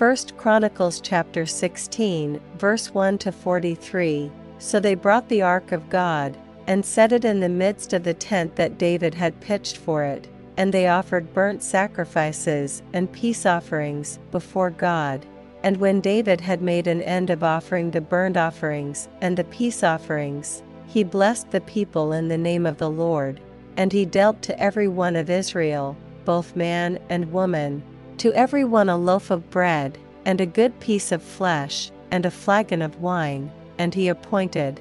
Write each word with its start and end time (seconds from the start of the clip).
1 0.00 0.16
Chronicles 0.38 0.98
chapter 0.98 1.44
16, 1.44 2.40
verse 2.56 2.94
1 2.94 3.18
to 3.18 3.30
43. 3.30 4.32
So 4.56 4.80
they 4.80 4.94
brought 4.94 5.28
the 5.28 5.42
ark 5.42 5.72
of 5.72 5.90
God, 5.90 6.38
and 6.66 6.82
set 6.82 7.12
it 7.12 7.22
in 7.22 7.40
the 7.40 7.50
midst 7.50 7.92
of 7.92 8.02
the 8.02 8.14
tent 8.14 8.56
that 8.56 8.78
David 8.78 9.12
had 9.12 9.38
pitched 9.42 9.76
for 9.76 10.02
it, 10.02 10.26
and 10.56 10.72
they 10.72 10.88
offered 10.88 11.34
burnt 11.34 11.62
sacrifices 11.62 12.82
and 12.94 13.12
peace 13.12 13.44
offerings 13.44 14.18
before 14.30 14.70
God. 14.70 15.26
And 15.62 15.76
when 15.76 16.00
David 16.00 16.40
had 16.40 16.62
made 16.62 16.86
an 16.86 17.02
end 17.02 17.28
of 17.28 17.44
offering 17.44 17.90
the 17.90 18.00
burnt 18.00 18.38
offerings 18.38 19.06
and 19.20 19.36
the 19.36 19.44
peace 19.44 19.84
offerings, 19.84 20.62
he 20.86 21.04
blessed 21.04 21.50
the 21.50 21.60
people 21.60 22.14
in 22.14 22.28
the 22.28 22.38
name 22.38 22.64
of 22.64 22.78
the 22.78 22.88
Lord, 22.88 23.38
and 23.76 23.92
he 23.92 24.06
dealt 24.06 24.40
to 24.44 24.58
every 24.58 24.88
one 24.88 25.14
of 25.14 25.28
Israel, 25.28 25.94
both 26.24 26.56
man 26.56 26.98
and 27.10 27.30
woman, 27.30 27.82
to 28.20 28.32
every 28.34 28.64
one 28.64 28.90
a 28.90 28.96
loaf 28.98 29.30
of 29.30 29.48
bread, 29.48 29.96
and 30.26 30.42
a 30.42 30.46
good 30.46 30.78
piece 30.78 31.10
of 31.10 31.22
flesh, 31.22 31.90
and 32.10 32.26
a 32.26 32.30
flagon 32.30 32.82
of 32.82 33.00
wine, 33.00 33.50
and 33.78 33.94
he 33.94 34.08
appointed 34.08 34.78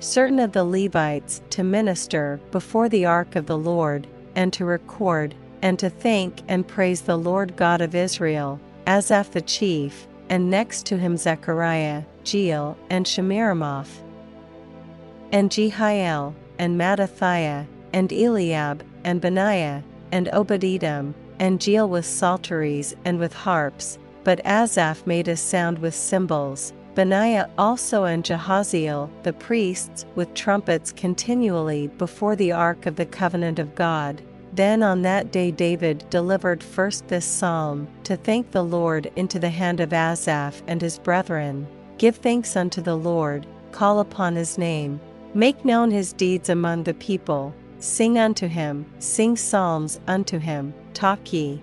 certain 0.00 0.38
of 0.38 0.52
the 0.52 0.64
Levites 0.64 1.40
to 1.50 1.62
minister 1.62 2.38
before 2.50 2.90
the 2.90 3.06
ark 3.06 3.36
of 3.36 3.46
the 3.46 3.56
Lord, 3.56 4.06
and 4.34 4.52
to 4.52 4.66
record, 4.66 5.34
and 5.62 5.78
to 5.78 5.88
thank 5.88 6.42
and 6.46 6.68
praise 6.68 7.00
the 7.02 7.16
Lord 7.16 7.56
God 7.56 7.80
of 7.80 7.94
Israel, 7.94 8.60
Asaph 8.86 9.30
the 9.30 9.40
chief, 9.40 10.06
and 10.28 10.50
next 10.50 10.84
to 10.86 10.98
him 10.98 11.16
Zechariah, 11.16 12.02
Jeiel, 12.24 12.76
and 12.90 13.06
Shemiramoth, 13.06 14.02
and 15.32 15.50
Jehiel, 15.50 16.34
and 16.58 16.78
Mattithiah, 16.78 17.66
and 17.94 18.12
Eliab, 18.12 18.84
and 19.04 19.22
Benaiah, 19.22 19.82
and 20.12 20.28
Obed-Edom, 20.32 21.14
and 21.40 21.58
Jeiel 21.58 21.88
with 21.88 22.06
psalteries 22.06 22.94
and 23.04 23.18
with 23.18 23.32
harps, 23.32 23.98
but 24.22 24.40
Asaph 24.44 25.06
made 25.06 25.26
a 25.26 25.36
sound 25.36 25.78
with 25.78 25.94
cymbals, 25.94 26.72
Benaiah 26.94 27.48
also 27.56 28.04
and 28.04 28.22
Jahaziel 28.22 29.08
the 29.22 29.32
priests 29.32 30.04
with 30.14 30.34
trumpets 30.34 30.92
continually 30.92 31.88
before 31.88 32.36
the 32.36 32.52
ark 32.52 32.86
of 32.86 32.96
the 32.96 33.06
covenant 33.06 33.58
of 33.58 33.74
God. 33.74 34.20
Then 34.52 34.82
on 34.82 35.02
that 35.02 35.32
day 35.32 35.50
David 35.50 36.04
delivered 36.10 36.62
first 36.62 37.08
this 37.08 37.24
psalm, 37.24 37.88
to 38.04 38.16
thank 38.16 38.50
the 38.50 38.64
Lord 38.64 39.10
into 39.16 39.38
the 39.38 39.50
hand 39.50 39.80
of 39.80 39.92
Asaph 39.92 40.62
and 40.66 40.82
his 40.82 40.98
brethren. 40.98 41.66
Give 41.96 42.16
thanks 42.16 42.56
unto 42.56 42.82
the 42.82 42.96
Lord, 42.96 43.46
call 43.72 44.00
upon 44.00 44.36
his 44.36 44.58
name, 44.58 45.00
make 45.32 45.64
known 45.64 45.90
his 45.90 46.12
deeds 46.12 46.48
among 46.48 46.82
the 46.82 46.94
people, 46.94 47.54
sing 47.80 48.18
unto 48.18 48.46
him, 48.46 48.86
sing 48.98 49.36
psalms 49.36 49.98
unto 50.06 50.38
him, 50.38 50.72
talk 50.94 51.32
ye. 51.32 51.60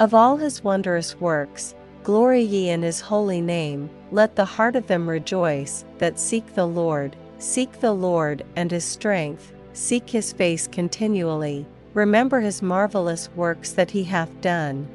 Of 0.00 0.12
all 0.12 0.36
his 0.36 0.62
wondrous 0.62 1.18
works, 1.20 1.74
glory 2.02 2.42
ye 2.42 2.68
in 2.68 2.82
his 2.82 3.00
holy 3.00 3.40
name, 3.40 3.90
let 4.12 4.36
the 4.36 4.44
heart 4.44 4.76
of 4.76 4.86
them 4.86 5.08
rejoice 5.08 5.84
that 5.98 6.18
seek 6.18 6.54
the 6.54 6.66
Lord, 6.66 7.16
seek 7.38 7.80
the 7.80 7.92
Lord 7.92 8.44
and 8.56 8.70
his 8.70 8.84
strength, 8.84 9.52
seek 9.72 10.10
his 10.10 10.32
face 10.32 10.66
continually, 10.66 11.66
remember 11.94 12.40
his 12.40 12.62
marvelous 12.62 13.28
works 13.36 13.72
that 13.72 13.90
he 13.90 14.04
hath 14.04 14.40
done. 14.40 14.88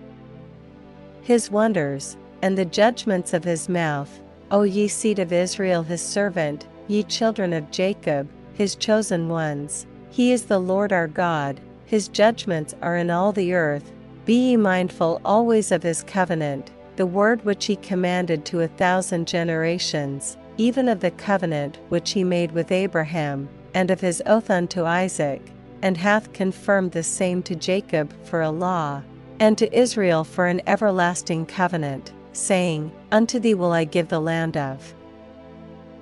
His 1.21 1.49
wonders, 1.49 2.17
and 2.41 2.57
the 2.57 2.65
judgments 2.65 3.33
of 3.33 3.45
his 3.45 3.69
mouth, 3.69 4.19
O 4.51 4.63
ye 4.63 4.89
seed 4.89 5.19
of 5.19 5.31
Israel 5.31 5.83
his 5.83 6.01
servant, 6.01 6.67
ye 6.87 7.03
children 7.03 7.53
of 7.53 7.71
Jacob, 7.71 8.27
his 8.53 8.75
chosen 8.75 9.29
ones. 9.29 9.87
He 10.13 10.31
is 10.31 10.43
the 10.43 10.59
Lord 10.59 10.93
our 10.93 11.07
God, 11.07 11.59
his 11.87 12.07
judgments 12.07 12.75
are 12.83 12.95
in 12.97 13.09
all 13.09 13.31
the 13.31 13.55
earth. 13.55 13.91
Be 14.25 14.51
ye 14.51 14.57
mindful 14.57 15.19
always 15.25 15.71
of 15.71 15.81
his 15.81 16.03
covenant, 16.03 16.69
the 16.97 17.07
word 17.07 17.43
which 17.43 17.65
he 17.65 17.77
commanded 17.77 18.45
to 18.45 18.61
a 18.61 18.67
thousand 18.67 19.25
generations, 19.27 20.37
even 20.55 20.87
of 20.87 20.99
the 20.99 21.09
covenant 21.09 21.79
which 21.89 22.11
he 22.11 22.23
made 22.23 22.51
with 22.51 22.71
Abraham, 22.71 23.49
and 23.73 23.89
of 23.89 24.01
his 24.01 24.21
oath 24.27 24.51
unto 24.51 24.83
Isaac, 24.83 25.41
and 25.81 25.97
hath 25.97 26.31
confirmed 26.31 26.91
the 26.91 27.01
same 27.01 27.41
to 27.41 27.55
Jacob 27.55 28.13
for 28.23 28.43
a 28.43 28.51
law, 28.51 29.01
and 29.39 29.57
to 29.57 29.75
Israel 29.75 30.23
for 30.23 30.45
an 30.45 30.61
everlasting 30.67 31.47
covenant, 31.47 32.13
saying, 32.33 32.91
Unto 33.11 33.39
thee 33.39 33.55
will 33.55 33.71
I 33.71 33.85
give 33.85 34.09
the 34.09 34.21
land 34.21 34.57
of 34.57 34.93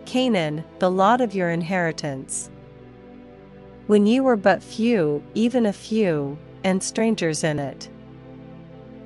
Canaan, 0.04 0.66
the 0.80 0.92
lot 0.92 1.22
of 1.22 1.34
your 1.34 1.50
inheritance. 1.50 2.50
When 3.92 4.06
ye 4.06 4.22
were 4.22 4.38
but 4.38 4.64
few, 4.64 5.22
even 5.34 5.66
a 5.66 5.74
few, 5.74 6.38
and 6.64 6.82
strangers 6.82 7.44
in 7.44 7.60
it. 7.60 7.90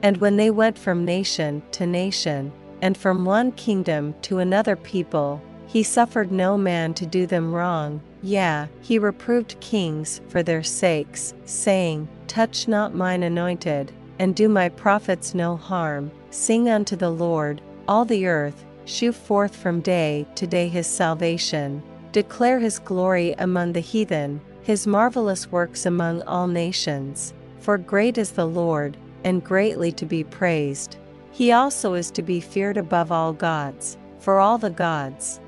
And 0.03 0.17
when 0.17 0.37
they 0.37 0.51
went 0.51 0.77
from 0.77 1.03
nation 1.03 1.63
to 1.71 1.87
nation, 1.87 2.51
and 2.83 2.95
from 2.95 3.25
one 3.25 3.51
kingdom 3.53 4.13
to 4.21 4.37
another 4.37 4.75
people, 4.75 5.41
he 5.65 5.81
suffered 5.81 6.31
no 6.31 6.55
man 6.55 6.93
to 6.93 7.07
do 7.07 7.25
them 7.25 7.51
wrong, 7.51 7.99
yea, 8.21 8.67
he 8.79 8.99
reproved 8.99 9.59
kings 9.59 10.21
for 10.27 10.43
their 10.43 10.61
sakes, 10.61 11.33
saying, 11.45 12.07
Touch 12.27 12.67
not 12.67 12.93
mine 12.93 13.23
anointed, 13.23 13.91
and 14.19 14.35
do 14.35 14.47
my 14.47 14.69
prophets 14.69 15.33
no 15.33 15.57
harm. 15.57 16.11
Sing 16.29 16.69
unto 16.69 16.95
the 16.95 17.09
Lord, 17.09 17.59
all 17.87 18.05
the 18.05 18.27
earth, 18.27 18.63
shew 18.85 19.11
forth 19.11 19.55
from 19.55 19.81
day 19.81 20.27
to 20.35 20.45
day 20.45 20.67
his 20.67 20.85
salvation. 20.85 21.81
Declare 22.11 22.59
his 22.59 22.77
glory 22.77 23.33
among 23.39 23.73
the 23.73 23.79
heathen, 23.79 24.41
his 24.65 24.87
marvelous 24.87 25.51
works 25.51 25.85
among 25.85 26.23
all 26.23 26.47
nations. 26.47 27.35
For 27.59 27.77
great 27.77 28.17
is 28.17 28.31
the 28.31 28.47
Lord, 28.47 28.97
and 29.23 29.43
greatly 29.43 29.91
to 29.91 30.07
be 30.07 30.23
praised. 30.23 30.97
He 31.31 31.51
also 31.51 31.93
is 31.93 32.09
to 32.11 32.23
be 32.23 32.39
feared 32.39 32.75
above 32.75 33.11
all 33.11 33.31
gods, 33.31 33.95
for 34.17 34.39
all 34.39 34.57
the 34.57 34.71
gods 34.71 35.39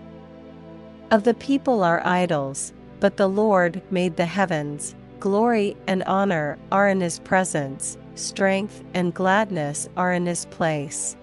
of 1.10 1.24
the 1.24 1.34
people 1.34 1.84
are 1.84 2.06
idols, 2.06 2.74
but 3.00 3.18
the 3.18 3.28
Lord 3.28 3.82
made 3.90 4.18
the 4.18 4.26
heavens. 4.26 4.94
Glory 5.20 5.76
and 5.88 6.04
honor 6.04 6.60
are 6.72 6.88
in 6.88 7.02
his 7.02 7.18
presence, 7.20 7.98
strength 8.16 8.84
and 8.94 9.16
gladness 9.16 9.90
are 9.98 10.14
in 10.14 10.28
his 10.28 10.46
place. 10.46 11.18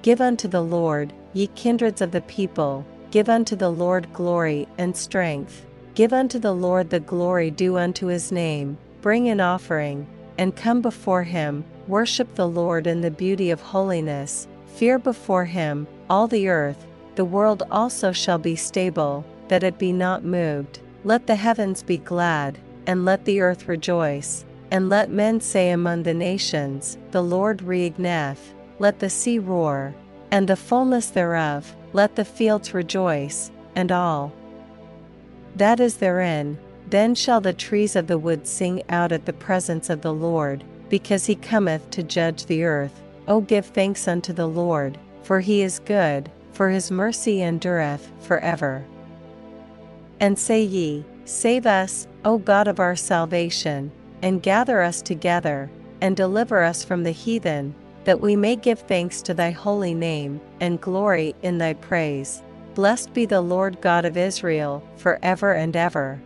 Give 0.00 0.22
unto 0.22 0.48
the 0.48 0.62
Lord, 0.62 1.12
ye 1.34 1.48
kindreds 1.48 2.00
of 2.00 2.12
the 2.12 2.22
people, 2.22 2.86
give 3.10 3.28
unto 3.28 3.56
the 3.56 3.70
Lord 3.70 4.10
glory 4.14 4.66
and 4.78 4.96
strength. 4.96 5.66
Give 5.94 6.14
unto 6.14 6.38
the 6.38 6.54
Lord 6.54 6.88
the 6.88 7.00
glory 7.00 7.50
due 7.50 7.76
unto 7.76 8.06
his 8.06 8.32
name, 8.32 8.78
bring 9.02 9.28
an 9.28 9.40
offering, 9.40 10.06
and 10.38 10.56
come 10.56 10.80
before 10.80 11.22
him, 11.22 11.64
worship 11.86 12.34
the 12.34 12.48
Lord 12.48 12.86
in 12.86 13.02
the 13.02 13.10
beauty 13.10 13.50
of 13.50 13.60
holiness, 13.60 14.48
fear 14.66 14.98
before 14.98 15.44
him, 15.44 15.86
all 16.08 16.26
the 16.26 16.48
earth, 16.48 16.86
the 17.14 17.26
world 17.26 17.64
also 17.70 18.10
shall 18.10 18.38
be 18.38 18.56
stable, 18.56 19.22
that 19.48 19.62
it 19.62 19.78
be 19.78 19.92
not 19.92 20.24
moved. 20.24 20.80
Let 21.04 21.26
the 21.26 21.36
heavens 21.36 21.82
be 21.82 21.98
glad, 21.98 22.58
and 22.86 23.04
let 23.04 23.26
the 23.26 23.42
earth 23.42 23.68
rejoice, 23.68 24.46
and 24.70 24.88
let 24.88 25.10
men 25.10 25.42
say 25.42 25.70
among 25.70 26.04
the 26.04 26.14
nations, 26.14 26.96
The 27.10 27.22
Lord 27.22 27.60
reigneth, 27.60 28.54
let 28.78 28.98
the 28.98 29.10
sea 29.10 29.38
roar, 29.38 29.94
and 30.30 30.48
the 30.48 30.56
fullness 30.56 31.10
thereof, 31.10 31.76
let 31.92 32.16
the 32.16 32.24
fields 32.24 32.72
rejoice, 32.72 33.50
and 33.76 33.92
all 33.92 34.32
that 35.56 35.80
is 35.80 35.96
therein, 35.96 36.58
then 36.88 37.14
shall 37.14 37.40
the 37.40 37.52
trees 37.52 37.96
of 37.96 38.06
the 38.06 38.18
wood 38.18 38.46
sing 38.46 38.82
out 38.88 39.12
at 39.12 39.26
the 39.26 39.32
presence 39.32 39.88
of 39.90 40.02
the 40.02 40.12
Lord, 40.12 40.64
because 40.88 41.26
he 41.26 41.34
cometh 41.34 41.88
to 41.90 42.02
judge 42.02 42.46
the 42.46 42.64
earth. 42.64 43.02
O 43.28 43.40
give 43.40 43.66
thanks 43.66 44.08
unto 44.08 44.32
the 44.32 44.46
Lord, 44.46 44.98
for 45.22 45.40
he 45.40 45.62
is 45.62 45.78
good, 45.78 46.30
for 46.52 46.68
his 46.68 46.90
mercy 46.90 47.40
endureth 47.40 48.10
for 48.20 48.38
ever. 48.40 48.84
And 50.20 50.38
say 50.38 50.62
ye, 50.62 51.04
Save 51.24 51.66
us, 51.66 52.08
O 52.24 52.38
God 52.38 52.66
of 52.68 52.80
our 52.80 52.96
salvation, 52.96 53.92
and 54.22 54.42
gather 54.42 54.82
us 54.82 55.00
together, 55.00 55.70
and 56.00 56.16
deliver 56.16 56.62
us 56.62 56.84
from 56.84 57.04
the 57.04 57.12
heathen, 57.12 57.74
that 58.04 58.20
we 58.20 58.34
may 58.34 58.56
give 58.56 58.80
thanks 58.80 59.22
to 59.22 59.34
thy 59.34 59.50
holy 59.50 59.94
name, 59.94 60.40
and 60.60 60.80
glory 60.80 61.34
in 61.42 61.58
thy 61.58 61.74
praise. 61.74 62.42
Blessed 62.74 63.12
be 63.12 63.26
the 63.26 63.40
Lord 63.40 63.80
God 63.80 64.04
of 64.04 64.16
Israel, 64.16 64.82
for 64.96 65.18
ever 65.22 65.52
and 65.52 65.76
ever. 65.76 66.20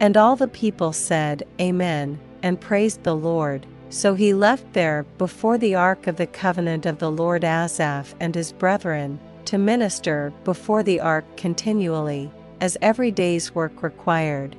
And 0.00 0.16
all 0.16 0.36
the 0.36 0.48
people 0.48 0.92
said, 0.92 1.42
Amen, 1.60 2.18
and 2.42 2.60
praised 2.60 3.02
the 3.02 3.16
Lord. 3.16 3.66
So 3.90 4.14
he 4.14 4.32
left 4.34 4.72
there 4.72 5.04
before 5.16 5.58
the 5.58 5.74
ark 5.74 6.06
of 6.06 6.16
the 6.16 6.26
covenant 6.26 6.86
of 6.86 6.98
the 6.98 7.10
Lord 7.10 7.44
Asaph 7.44 8.14
and 8.20 8.34
his 8.34 8.52
brethren, 8.52 9.18
to 9.46 9.58
minister 9.58 10.32
before 10.44 10.82
the 10.82 11.00
ark 11.00 11.24
continually, 11.36 12.30
as 12.60 12.76
every 12.82 13.10
day's 13.10 13.54
work 13.54 13.82
required. 13.82 14.56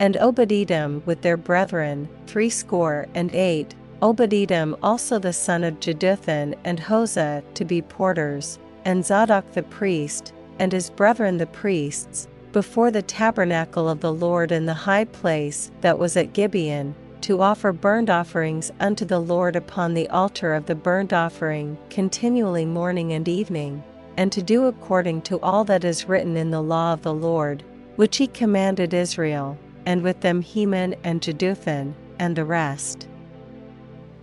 And 0.00 0.16
Obed-Edom 0.16 1.02
with 1.06 1.22
their 1.22 1.36
brethren, 1.36 2.08
threescore 2.26 3.06
and 3.14 3.34
eight, 3.34 3.74
Obed-Edom 4.00 4.76
also 4.82 5.18
the 5.18 5.32
son 5.32 5.62
of 5.62 5.78
Jeduthun 5.78 6.54
and 6.64 6.80
Hosah 6.80 7.42
to 7.54 7.64
be 7.64 7.82
porters, 7.82 8.58
and 8.84 9.04
Zadok 9.04 9.52
the 9.52 9.62
priest, 9.62 10.32
and 10.58 10.72
his 10.72 10.90
brethren 10.90 11.38
the 11.38 11.46
priests, 11.46 12.28
before 12.52 12.90
the 12.90 13.02
tabernacle 13.02 13.88
of 13.88 14.00
the 14.00 14.12
Lord 14.12 14.52
in 14.52 14.66
the 14.66 14.74
high 14.74 15.04
place 15.04 15.70
that 15.80 15.98
was 15.98 16.16
at 16.16 16.32
Gibeon, 16.32 16.94
to 17.22 17.40
offer 17.40 17.72
burnt 17.72 18.10
offerings 18.10 18.70
unto 18.80 19.04
the 19.04 19.20
Lord 19.20 19.56
upon 19.56 19.94
the 19.94 20.08
altar 20.08 20.54
of 20.54 20.66
the 20.66 20.74
burnt 20.74 21.12
offering 21.12 21.78
continually 21.88 22.66
morning 22.66 23.12
and 23.12 23.28
evening, 23.28 23.82
and 24.16 24.30
to 24.32 24.42
do 24.42 24.66
according 24.66 25.22
to 25.22 25.40
all 25.40 25.64
that 25.64 25.84
is 25.84 26.08
written 26.08 26.36
in 26.36 26.50
the 26.50 26.62
law 26.62 26.92
of 26.92 27.02
the 27.02 27.14
Lord, 27.14 27.62
which 27.96 28.16
he 28.16 28.26
commanded 28.26 28.92
Israel, 28.92 29.56
and 29.86 30.02
with 30.02 30.20
them 30.20 30.42
Heman 30.42 30.96
and 31.04 31.22
Jeduthun, 31.22 31.94
and 32.18 32.36
the 32.36 32.44
rest 32.44 33.08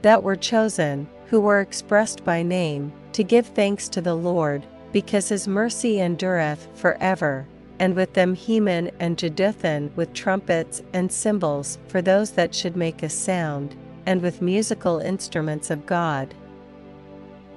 that 0.02 0.24
were 0.24 0.36
chosen, 0.36 1.08
who 1.28 1.42
were 1.42 1.60
expressed 1.60 2.24
by 2.24 2.44
name, 2.44 2.92
to 3.20 3.24
give 3.26 3.48
thanks 3.48 3.90
to 3.90 4.00
the 4.00 4.16
Lord, 4.16 4.66
because 4.94 5.28
his 5.28 5.46
mercy 5.46 6.00
endureth 6.00 6.70
for 6.74 6.96
ever 7.02 7.46
and 7.78 7.94
with 7.94 8.14
them 8.14 8.34
Heman 8.34 8.92
and 9.02 9.18
Jeduthun 9.18 9.94
with 9.98 10.14
trumpets 10.14 10.82
and 10.94 11.12
cymbals 11.12 11.80
for 11.90 12.02
those 12.02 12.32
that 12.32 12.56
should 12.56 12.78
make 12.78 13.04
a 13.04 13.10
sound, 13.10 13.76
and 14.06 14.22
with 14.22 14.42
musical 14.42 15.00
instruments 15.00 15.70
of 15.70 15.86
God. 15.86 16.34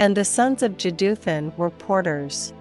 And 0.01 0.17
the 0.17 0.25
sons 0.25 0.65
of 0.65 0.77
Jeduthun 0.79 1.57
were 1.57 1.71
porters. 1.71 2.53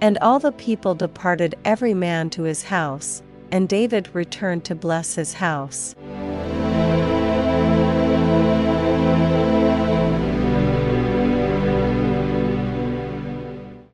And 0.00 0.16
all 0.22 0.38
the 0.38 0.52
people 0.52 0.94
departed 0.94 1.56
every 1.62 1.92
man 1.92 2.30
to 2.30 2.44
his 2.44 2.62
house, 2.62 3.22
and 3.50 3.68
David 3.68 4.08
returned 4.14 4.64
to 4.64 4.74
bless 4.74 5.14
his 5.14 5.34
house. 5.34 5.94